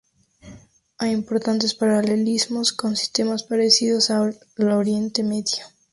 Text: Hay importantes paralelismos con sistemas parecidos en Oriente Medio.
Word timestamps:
Hay 0.97 1.11
importantes 1.11 1.75
paralelismos 1.75 2.73
con 2.73 2.95
sistemas 2.95 3.43
parecidos 3.43 4.09
en 4.09 4.33
Oriente 4.71 5.21
Medio. 5.21 5.63